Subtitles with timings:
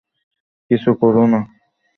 [0.71, 1.39] কিছু কোরো না।